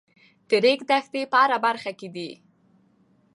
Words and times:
د 0.49 0.51
ریګ 0.63 0.79
دښتې 0.89 1.21
په 1.31 1.37
هره 1.43 1.57
برخه 1.65 1.91
کې 1.99 2.07
دي. 2.15 2.29